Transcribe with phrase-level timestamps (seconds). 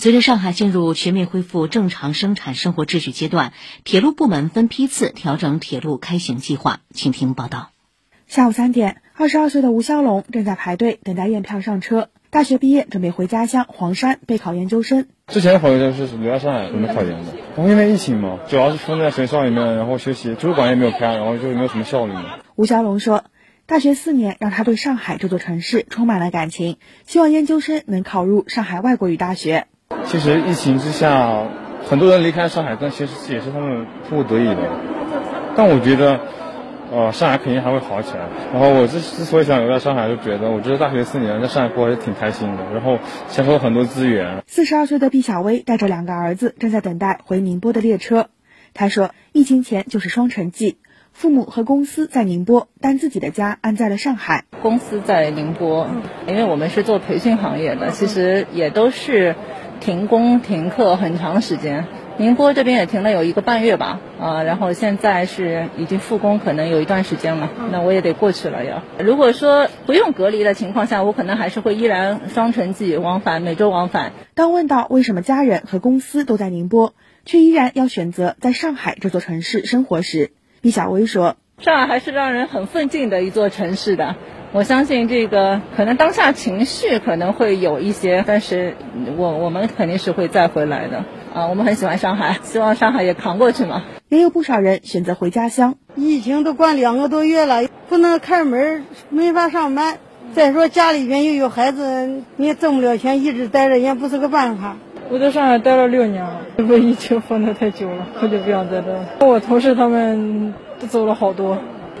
[0.00, 6.78] 随着上海进入全面恢复正常生产生活秩序阶段，铁路部门分批次调整铁路开行计划。
[6.94, 7.70] 请听报道。
[8.28, 12.10] 下午三点，二十二岁的吴肖龙正在排队等待验票上车。
[12.30, 15.08] 大学毕业，准备回家乡黄山备考研究生。
[15.26, 22.38] 之前的朋友就是留在上海准备考研的，然后因为疫情嘛，主要是封在学校里面，然后学习，图书馆也没有开，然后就没有什么效率嘛。
[22.54, 23.24] 吴肖龙说。
[23.66, 29.66] 大学四年让他对上海这座城市充满了感情，希望研究生能考入上海外国语大学。
[30.08, 31.44] 其实疫情之下，
[31.86, 34.56] 很多人离开上海，但其实也是他们迫不得已的。
[35.54, 36.18] 但我觉得，
[36.90, 38.26] 呃，上海肯定还会好起来。
[38.54, 42.98] 然后我之之所以想留在上海，就觉得我觉得大学四年在上海过还是挺开心的，然后
[43.28, 44.42] 享受了很多资源。
[44.46, 48.30] 四十二岁的毕小薇带着两个儿子正在等待回宁波的列车。
[48.72, 50.78] 他说，疫情前就是双城记。
[51.18, 54.44] 父母和公司在宁波，但自己的家安在了上海。
[54.62, 55.88] 公司在宁波，
[56.28, 59.34] 因为我们是做培训行业的，其实也都是
[59.80, 61.86] 停工停课很长时间。
[62.18, 67.50] 宁波这边也停了有一个半月吧，啊，然后现在是已经复工，可能有一段时间了。
[67.72, 68.84] 那我也得过去了要。
[69.04, 74.12] 如果说不用隔离的情况下，我可能还是会依然双城记往返，每周往返。
[74.34, 84.16] 当问到为什么家人和公司都在宁波，却依然要选择在上海这座城市生活时，毕小薇说：“上海还是让人很奋进的一座城市的。
[84.52, 88.76] 我相信这个可能当下情绪可能会有一些，但是
[89.16, 91.46] 我我们肯定是会再回来的啊！
[91.48, 95.76] 我们很喜欢上海，希望上海也扛过去嘛。”也有不少人选择回家乡。
[95.94, 99.98] 疫情都关两个多月了，不能开门，没法上班。
[100.34, 104.76] 再说家里边又有孩子，你也挣不了钱，一直待着也不是个办法。
[105.10, 109.08] 我在上海待了六年了，这个疫情封的太久了，我就不想在这了。
[109.20, 111.56] 我同事他们都走了好多，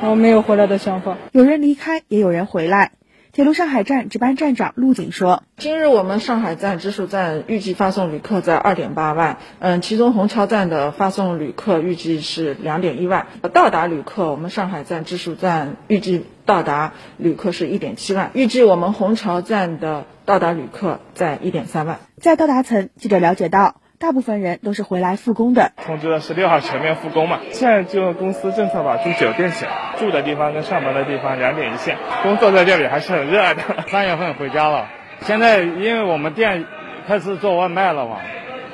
[0.00, 1.16] 然后没有回来的想法。
[1.32, 2.92] 有人离开，也有人回来。
[3.32, 23.81] 铁路上海站值班站长陆景说：“今日我们上海站直属站预计发送旅客在二点八万，嗯，其中虹桥站的发送旅客预计是两点一万，到达旅客我们上海站直属站预计到达旅客是一点七万，预计我们虹桥站的到达旅客在一点三万。”在到达层，记者了解到。
[24.02, 25.70] 大部分人都是回来复工的。
[25.86, 33.62] 通知的十六号全面复工嘛，现在就公司政策吧住酒店起来，住的地方跟上班的地方两点一线，工作在这里还是很热的。
[33.86, 34.88] 三月份回家了，
[35.20, 36.64] 现在因为我们店
[37.06, 38.16] 开始做外卖了嘛，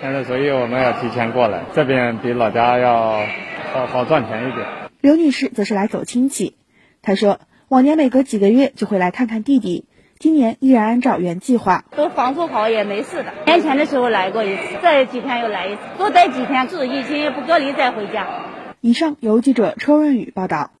[0.00, 3.20] 现在所以我们要提前过来，这边比老家要
[3.74, 4.66] 好好赚钱一点。
[5.02, 6.56] 刘女士则是来走亲戚，
[7.02, 9.84] 她说往年每隔几个月就会来看看弟弟。
[10.18, 13.32] 今年依然按照原计划，都防护好也没事的。
[13.46, 18.26] 年前的时候来过一次，这几天又来一次，多待几天，注意疫情不隔离再回家。
[18.80, 20.70] 以上由记者车润宇报道。